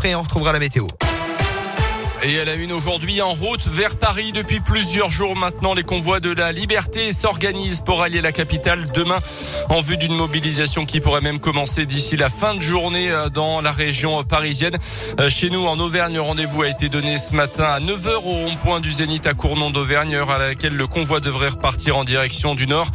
après 0.00 0.14
on 0.14 0.22
retrouvera 0.22 0.54
la 0.54 0.58
météo. 0.58 0.86
Et 2.22 2.34
elle 2.34 2.50
a 2.50 2.54
une 2.54 2.72
aujourd'hui 2.72 3.22
en 3.22 3.32
route 3.32 3.66
vers 3.66 3.96
Paris 3.96 4.32
depuis 4.32 4.60
plusieurs 4.60 5.08
jours 5.08 5.36
maintenant. 5.36 5.72
Les 5.72 5.82
convois 5.82 6.20
de 6.20 6.30
la 6.30 6.52
liberté 6.52 7.12
s'organisent 7.12 7.80
pour 7.80 8.02
allier 8.02 8.20
la 8.20 8.30
capitale 8.30 8.86
demain 8.94 9.18
en 9.70 9.80
vue 9.80 9.96
d'une 9.96 10.14
mobilisation 10.14 10.84
qui 10.84 11.00
pourrait 11.00 11.22
même 11.22 11.40
commencer 11.40 11.86
d'ici 11.86 12.18
la 12.18 12.28
fin 12.28 12.54
de 12.54 12.60
journée 12.60 13.10
euh, 13.10 13.30
dans 13.30 13.62
la 13.62 13.72
région 13.72 14.22
parisienne. 14.22 14.76
Euh, 15.18 15.30
chez 15.30 15.48
nous, 15.48 15.66
en 15.66 15.78
Auvergne, 15.78 16.18
rendez-vous 16.18 16.62
a 16.62 16.68
été 16.68 16.90
donné 16.90 17.16
ce 17.16 17.34
matin 17.34 17.64
à 17.64 17.80
9h 17.80 18.16
au 18.16 18.20
rond-point 18.20 18.80
du 18.80 18.92
Zénith 18.92 19.26
à 19.26 19.32
Cournon 19.32 19.70
d'Auvergne, 19.70 20.16
à 20.16 20.38
laquelle 20.38 20.76
le 20.76 20.86
convoi 20.86 21.20
devrait 21.20 21.48
repartir 21.48 21.96
en 21.96 22.04
direction 22.04 22.54
du 22.54 22.66
nord. 22.66 22.88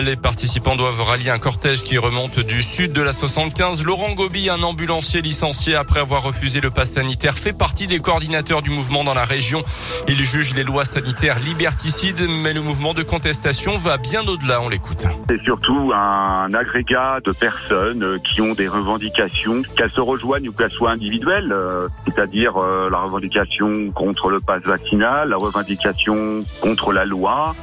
Les 0.00 0.16
participants 0.16 0.76
doivent 0.76 1.02
rallier 1.02 1.30
un 1.30 1.38
cortège 1.38 1.82
qui 1.82 1.98
remonte 1.98 2.40
du 2.40 2.62
sud 2.62 2.92
de 2.94 3.02
la 3.02 3.12
75. 3.12 3.84
Laurent 3.84 4.12
Gobi, 4.12 4.48
un 4.48 4.62
ambulancier 4.62 5.20
licencié 5.20 5.74
après 5.74 6.00
avoir 6.00 6.22
refusé 6.22 6.62
le 6.62 6.70
pass 6.70 6.92
sanitaire, 6.92 7.36
fait 7.36 7.52
partie 7.52 7.86
des 7.86 7.98
coordinateurs 7.98 8.62
du 8.62 8.69
mouvement 8.70 9.04
dans 9.04 9.14
la 9.14 9.24
région. 9.24 9.62
Il 10.08 10.16
juge 10.16 10.54
les 10.54 10.64
lois 10.64 10.84
sanitaires 10.84 11.38
liberticides, 11.38 12.26
mais 12.28 12.52
le 12.52 12.62
mouvement 12.62 12.94
de 12.94 13.02
contestation 13.02 13.76
va 13.76 13.96
bien 13.98 14.26
au-delà. 14.26 14.60
On 14.62 14.68
l'écoute. 14.68 15.04
C'est 15.28 15.42
surtout 15.42 15.92
un 15.94 16.52
agrégat 16.54 17.18
de 17.24 17.32
personnes 17.32 18.18
qui 18.24 18.40
ont 18.40 18.52
des 18.52 18.68
revendications, 18.68 19.62
qu'elles 19.76 19.90
se 19.90 20.00
rejoignent 20.00 20.48
ou 20.48 20.52
qu'elles 20.52 20.70
soient 20.70 20.90
individuelles, 20.90 21.52
euh, 21.52 21.86
c'est-à-dire 22.04 22.56
euh, 22.56 22.88
la 22.90 22.98
revendication 22.98 23.90
contre 23.90 24.30
le 24.30 24.40
pass 24.40 24.62
vaccinal, 24.62 25.28
la 25.28 25.36
revendication 25.36 26.44
contre 26.60 26.92
la 26.92 27.04
loi, 27.04 27.54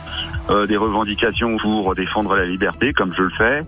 euh, 0.50 0.66
des 0.66 0.78
revendications 0.78 1.58
pour 1.58 1.94
défendre 1.94 2.36
la 2.36 2.46
liberté, 2.46 2.94
comme 2.94 3.14
je 3.14 3.24
le 3.24 3.30
fais. 3.32 3.62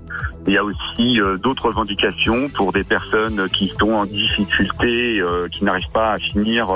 Il 0.48 0.54
y 0.54 0.58
a 0.58 0.64
aussi 0.64 1.20
euh, 1.20 1.38
d'autres 1.38 1.68
revendications 1.68 2.48
pour 2.56 2.72
des 2.72 2.84
personnes 2.84 3.50
qui 3.50 3.68
sont 3.80 3.92
en 3.92 4.06
difficulté, 4.06 5.20
euh, 5.20 5.48
qui 5.50 5.66
n'arrivent 5.66 5.92
pas 5.94 6.14
à 6.14 6.18
finir 6.18 6.70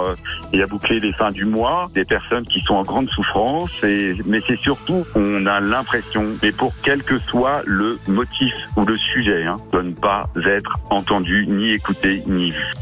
et 0.52 0.62
à 0.62 0.68
boucler 0.68 1.00
les 1.00 1.14
fins 1.14 1.32
du 1.32 1.46
mois, 1.46 1.90
des 1.94 2.06
personnes 2.06 2.44
qui 2.46 2.60
sont 2.60 2.76
en 2.76 2.84
grande 2.84 3.10
souffrance. 3.10 3.72
Et, 3.84 4.16
mais 4.26 4.42
c'est 4.46 4.60
surtout, 4.60 5.06
on 5.16 5.46
a 5.46 5.60
l'impression, 5.60 6.26
mais 6.42 6.52
pour 6.52 6.74
quel 6.84 7.04
que 7.04 7.18
soit 7.20 7.62
le 7.66 7.98
motif 8.08 8.54
ou 8.76 8.86
le 8.86 8.98
sujet, 8.98 9.46
hein, 9.46 9.58
de 9.72 9.82
ne 9.82 9.94
pas 9.94 10.30
être 10.46 10.80
entendu, 10.90 11.48
ni 11.48 11.72
écouté, 11.72 12.24
ni 12.28 12.52
vu. 12.52 12.74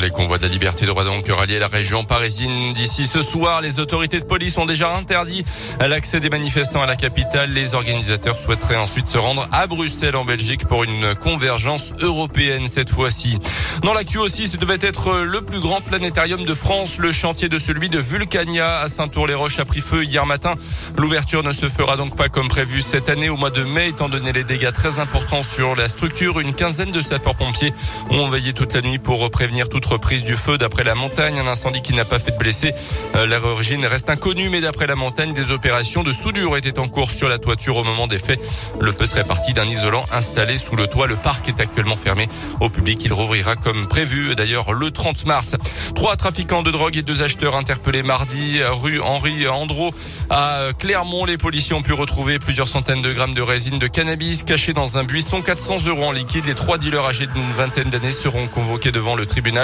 Les 0.00 0.08
convois 0.08 0.38
de 0.38 0.44
la 0.44 0.48
liberté 0.48 0.86
devraient 0.86 1.04
donc 1.04 1.28
rallier 1.28 1.58
la 1.58 1.66
région 1.66 2.04
parisienne 2.04 2.72
d'ici 2.72 3.06
ce 3.06 3.22
soir. 3.22 3.60
Les 3.60 3.80
autorités 3.80 4.18
de 4.18 4.24
police 4.24 4.56
ont 4.56 4.64
déjà 4.64 4.94
interdit 4.96 5.44
l'accès 5.78 6.20
des 6.20 6.30
manifestants 6.30 6.80
à 6.80 6.86
la 6.86 6.96
capitale. 6.96 7.50
Les 7.52 7.74
organisateurs 7.74 8.38
souhaiteraient 8.38 8.76
ensuite 8.76 9.06
se 9.06 9.18
rendre 9.18 9.46
à 9.52 9.66
Bruxelles 9.66 10.16
en 10.16 10.24
Belgique 10.24 10.66
pour 10.66 10.84
une 10.84 11.14
convergence 11.16 11.92
européenne 12.00 12.66
cette 12.66 12.88
fois-ci. 12.88 13.38
Dans 13.82 13.92
l'actu 13.92 14.16
aussi, 14.18 14.46
ce 14.46 14.56
devait 14.56 14.78
être 14.80 15.18
le 15.18 15.42
plus 15.42 15.60
grand 15.60 15.82
planétarium 15.82 16.44
de 16.44 16.54
France. 16.54 16.98
Le 16.98 17.12
chantier 17.12 17.48
de 17.48 17.58
celui 17.58 17.88
de 17.88 17.98
Vulcania 17.98 18.78
à 18.80 18.88
Saint-Tour-les-Roches 18.88 19.58
a 19.58 19.64
pris 19.66 19.80
feu 19.80 20.04
hier 20.04 20.24
matin. 20.24 20.54
L'ouverture 20.96 21.42
ne 21.42 21.52
se 21.52 21.68
fera 21.68 21.96
donc 21.96 22.16
pas 22.16 22.28
comme 22.28 22.48
prévu 22.48 22.80
cette 22.80 23.10
année 23.10 23.28
au 23.28 23.36
mois 23.36 23.50
de 23.50 23.64
mai, 23.64 23.88
étant 23.88 24.08
donné 24.08 24.32
les 24.32 24.44
dégâts 24.44 24.72
très 24.72 24.98
importants 24.98 25.42
sur 25.42 25.74
la 25.74 25.88
structure. 25.88 26.40
Une 26.40 26.54
quinzaine 26.54 26.92
de 26.92 27.02
sapeurs-pompiers 27.02 27.74
ont 28.10 28.28
veillé 28.30 28.54
toute 28.54 28.72
la 28.72 28.80
nuit 28.80 28.98
pour 28.98 29.30
prévenir 29.30 29.68
tout 29.68 29.79
reprise 29.86 30.24
du 30.24 30.34
feu 30.34 30.58
d'après 30.58 30.84
la 30.84 30.94
montagne, 30.94 31.38
un 31.38 31.46
incendie 31.46 31.82
qui 31.82 31.94
n'a 31.94 32.04
pas 32.04 32.18
fait 32.18 32.32
de 32.32 32.38
blessés. 32.38 32.72
Leur 33.14 33.44
origine 33.44 33.84
reste 33.86 34.10
inconnue, 34.10 34.50
mais 34.50 34.60
d'après 34.60 34.86
la 34.86 34.96
montagne, 34.96 35.32
des 35.32 35.50
opérations 35.50 36.02
de 36.02 36.12
soudure 36.12 36.56
étaient 36.56 36.78
en 36.78 36.88
cours 36.88 37.10
sur 37.10 37.28
la 37.28 37.38
toiture 37.38 37.76
au 37.76 37.84
moment 37.84 38.06
des 38.06 38.18
faits. 38.18 38.40
Le 38.80 38.92
feu 38.92 39.06
serait 39.06 39.24
parti 39.24 39.52
d'un 39.52 39.66
isolant 39.66 40.04
installé 40.12 40.56
sous 40.58 40.76
le 40.76 40.86
toit. 40.86 41.06
Le 41.06 41.16
parc 41.16 41.48
est 41.48 41.60
actuellement 41.60 41.96
fermé 41.96 42.28
au 42.60 42.68
public. 42.68 43.04
Il 43.04 43.12
rouvrira 43.12 43.56
comme 43.56 43.86
prévu, 43.88 44.34
d'ailleurs, 44.34 44.72
le 44.72 44.90
30 44.90 45.26
mars. 45.26 45.56
Trois 45.94 46.16
trafiquants 46.16 46.62
de 46.62 46.70
drogue 46.70 46.96
et 46.96 47.02
deux 47.02 47.22
acheteurs 47.22 47.56
interpellés 47.56 48.02
mardi, 48.02 48.60
rue 48.62 49.00
Henri 49.00 49.46
Andro 49.48 49.92
à 50.30 50.68
Clermont. 50.78 51.24
Les 51.24 51.38
policiers 51.38 51.74
ont 51.74 51.82
pu 51.82 51.92
retrouver 51.92 52.38
plusieurs 52.38 52.68
centaines 52.68 53.02
de 53.02 53.12
grammes 53.12 53.34
de 53.34 53.42
résine 53.42 53.78
de 53.78 53.86
cannabis 53.86 54.42
cachés 54.42 54.72
dans 54.72 54.98
un 54.98 55.04
buisson. 55.04 55.42
400 55.42 55.86
euros 55.86 56.04
en 56.04 56.12
liquide. 56.12 56.46
Les 56.46 56.54
trois 56.54 56.78
dealers 56.78 57.04
âgés 57.04 57.26
d'une 57.26 57.52
vingtaine 57.52 57.90
d'années 57.90 58.12
seront 58.12 58.46
convoqués 58.48 58.92
devant 58.92 59.14
le 59.14 59.26
tribunal. 59.26 59.59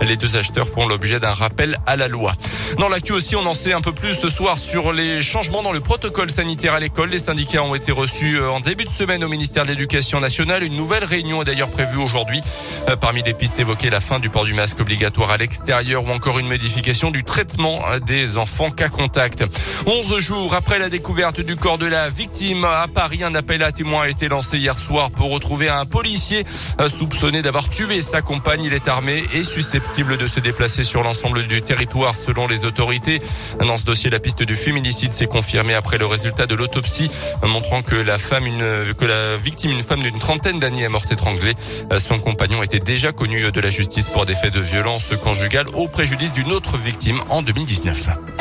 Les 0.00 0.16
deux 0.16 0.36
acheteurs 0.36 0.68
font 0.68 0.86
l'objet 0.86 1.20
d'un 1.20 1.32
rappel 1.32 1.76
à 1.86 1.96
la 1.96 2.08
loi. 2.08 2.32
Dans 2.78 2.88
l'actu 2.88 3.12
aussi, 3.12 3.34
on 3.34 3.46
en 3.46 3.54
sait 3.54 3.72
un 3.72 3.80
peu 3.80 3.92
plus 3.92 4.14
ce 4.14 4.28
soir 4.28 4.58
sur 4.58 4.92
les 4.92 5.22
changements 5.22 5.62
dans 5.62 5.72
le 5.72 5.80
protocole 5.80 6.30
sanitaire 6.30 6.74
à 6.74 6.80
l'école. 6.80 7.10
Les 7.10 7.18
syndicats 7.18 7.62
ont 7.62 7.74
été 7.74 7.92
reçus 7.92 8.36
euh, 8.36 8.50
en 8.50 8.60
début 8.60 8.84
de 8.84 8.90
semaine 8.90 9.24
au 9.24 9.28
ministère 9.28 9.64
de 9.64 9.70
l'Éducation 9.70 10.20
nationale. 10.20 10.62
Une 10.62 10.76
nouvelle 10.76 11.04
réunion 11.04 11.42
est 11.42 11.44
d'ailleurs 11.46 11.70
prévue 11.70 11.96
aujourd'hui. 11.96 12.40
Euh, 12.88 12.96
parmi 12.96 13.22
les 13.22 13.34
pistes 13.34 13.58
évoquées, 13.58 13.90
la 13.90 14.00
fin 14.00 14.18
du 14.18 14.28
port 14.28 14.44
du 14.44 14.54
masque 14.54 14.80
obligatoire 14.80 15.30
à 15.30 15.36
l'extérieur 15.36 16.04
ou 16.04 16.10
encore 16.10 16.38
une 16.38 16.48
modification 16.48 17.10
du 17.10 17.24
traitement 17.24 17.80
euh, 17.90 18.00
des 18.00 18.36
enfants 18.36 18.70
cas 18.70 18.88
contact. 18.88 19.44
11 19.86 20.18
jours 20.18 20.54
après 20.54 20.78
la 20.78 20.88
découverte 20.88 21.40
du 21.40 21.56
corps 21.56 21.78
de 21.78 21.86
la 21.86 22.10
victime 22.10 22.64
à 22.64 22.86
Paris, 22.92 23.24
un 23.24 23.34
appel 23.34 23.62
à 23.62 23.72
témoins 23.72 24.02
a 24.02 24.08
été 24.08 24.28
lancé 24.28 24.58
hier 24.58 24.78
soir 24.78 25.10
pour 25.10 25.30
retrouver 25.30 25.68
un 25.68 25.86
policier 25.86 26.44
soupçonné 26.88 27.42
d'avoir 27.42 27.68
tué 27.68 28.02
sa 28.02 28.22
compagne. 28.22 28.62
Il 28.62 28.72
est 28.72 28.88
armé 28.88 29.22
susceptible 29.42 30.16
de 30.16 30.26
se 30.26 30.40
déplacer 30.40 30.84
sur 30.84 31.02
l'ensemble 31.02 31.46
du 31.46 31.62
territoire 31.62 32.14
selon 32.14 32.46
les 32.46 32.64
autorités. 32.64 33.20
Dans 33.66 33.76
ce 33.76 33.84
dossier, 33.84 34.10
la 34.10 34.20
piste 34.20 34.42
du 34.42 34.56
féminicide 34.56 35.12
s'est 35.12 35.26
confirmée 35.26 35.74
après 35.74 35.98
le 35.98 36.06
résultat 36.06 36.46
de 36.46 36.54
l'autopsie 36.54 37.10
montrant 37.42 37.82
que 37.82 37.96
la 37.96 38.18
femme, 38.18 38.44
que 38.98 39.04
la 39.04 39.36
victime, 39.36 39.72
une 39.72 39.82
femme 39.82 40.00
d'une 40.00 40.18
trentaine 40.18 40.58
d'années 40.58 40.82
est 40.82 40.88
morte 40.88 41.12
étranglée. 41.12 41.54
Son 41.98 42.18
compagnon 42.18 42.62
était 42.62 42.80
déjà 42.80 43.12
connu 43.12 43.50
de 43.50 43.60
la 43.60 43.70
justice 43.70 44.08
pour 44.08 44.24
des 44.24 44.34
faits 44.34 44.54
de 44.54 44.60
violence 44.60 45.10
conjugale 45.22 45.66
au 45.74 45.88
préjudice 45.88 46.32
d'une 46.32 46.52
autre 46.52 46.76
victime 46.76 47.20
en 47.28 47.42
2019. 47.42 48.37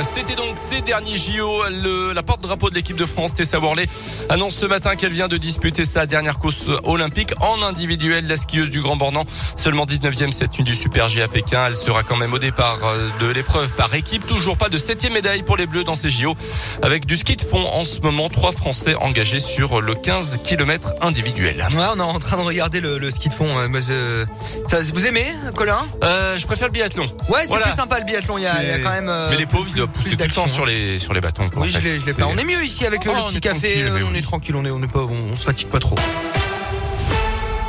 C'était 0.00 0.36
donc 0.36 0.56
ces 0.58 0.80
derniers 0.80 1.16
JO. 1.16 1.64
Le, 1.70 2.12
la 2.12 2.22
porte-drapeau 2.22 2.70
de 2.70 2.74
l'équipe 2.74 2.96
de 2.96 3.04
France, 3.04 3.34
Tessa 3.34 3.58
Worley, 3.58 3.86
annonce 4.28 4.54
ce 4.54 4.66
matin 4.66 4.94
qu'elle 4.96 5.12
vient 5.12 5.26
de 5.28 5.36
disputer 5.36 5.84
sa 5.84 6.06
dernière 6.06 6.38
course 6.38 6.66
olympique 6.84 7.32
en 7.40 7.62
individuel. 7.62 8.26
La 8.28 8.36
skieuse 8.36 8.70
du 8.70 8.80
Grand 8.80 8.96
Bornand, 8.96 9.24
seulement 9.56 9.86
19e 9.86 10.30
cette 10.30 10.54
nuit 10.56 10.62
du 10.64 10.74
Super 10.74 11.08
G 11.08 11.20
à 11.22 11.28
Pékin. 11.28 11.66
Elle 11.66 11.76
sera 11.76 12.04
quand 12.04 12.16
même 12.16 12.32
au 12.32 12.38
départ 12.38 12.78
euh, 12.84 13.08
de 13.20 13.26
l'épreuve 13.28 13.72
par 13.74 13.92
équipe. 13.94 14.26
Toujours 14.26 14.56
pas 14.56 14.68
de 14.68 14.78
septième 14.78 15.12
médaille 15.14 15.42
pour 15.42 15.56
les 15.56 15.66
Bleus 15.66 15.84
dans 15.84 15.96
ces 15.96 16.10
JO. 16.10 16.36
Avec 16.82 17.04
du 17.04 17.16
ski 17.16 17.36
de 17.36 17.42
fond 17.42 17.66
en 17.66 17.84
ce 17.84 18.00
moment, 18.00 18.28
trois 18.28 18.52
Français 18.52 18.94
engagés 18.96 19.40
sur 19.40 19.80
le 19.80 19.94
15 19.94 20.38
km 20.44 20.92
individuel. 21.02 21.56
Ouais, 21.76 21.84
on 21.94 21.98
est 21.98 22.02
en 22.02 22.18
train 22.20 22.36
de 22.36 22.42
regarder 22.42 22.80
le, 22.80 22.98
le 22.98 23.10
ski 23.10 23.28
de 23.28 23.34
fond. 23.34 23.48
Mais, 23.68 23.80
euh, 23.90 24.24
ça, 24.68 24.78
vous 24.94 25.06
aimez, 25.06 25.26
Colin? 25.54 25.78
Euh, 26.04 26.38
Je 26.38 26.46
préfère 26.46 26.68
le 26.68 26.72
biathlon. 26.72 27.06
Ouais, 27.28 27.40
c'est 27.42 27.48
voilà. 27.48 27.66
plus 27.66 27.74
sympa 27.74 27.98
le 27.98 28.04
biathlon. 28.04 28.38
Il 28.38 28.44
y 28.44 28.46
a, 28.46 28.62
il 28.62 28.68
y 28.68 28.72
a 28.72 28.78
quand 28.78 28.90
même. 28.90 29.08
Euh, 29.08 29.28
mais 29.30 29.36
les 29.36 29.46
pauvres, 29.46 29.66
ils 29.68 29.74
doivent 29.74 29.87
pousser 29.88 30.16
tout 30.16 30.24
le 30.24 30.30
temps 30.30 30.46
sur 30.46 30.66
les 30.66 30.98
sur 30.98 31.12
les 31.14 31.20
bâtons. 31.20 31.48
Oui, 31.56 31.68
je 31.68 31.78
l'ai, 31.78 31.98
je 32.00 32.06
l'ai 32.06 32.14
pas. 32.14 32.26
On 32.26 32.36
est 32.36 32.44
mieux 32.44 32.64
ici 32.64 32.86
avec 32.86 33.04
le, 33.04 33.10
Oh, 33.14 33.28
petit 33.28 33.40
café. 33.40 33.84
mais 33.92 34.02
on 34.02 34.14
est 34.14 34.22
tranquille. 34.22 34.54
On 34.56 34.64
est, 34.64 34.70
on 34.70 34.82
est 34.82 34.92
pas, 34.92 35.00
on, 35.00 35.32
on 35.32 35.36
se 35.36 35.44
fatigue 35.44 35.68
pas 35.68 35.80
trop. 35.80 35.96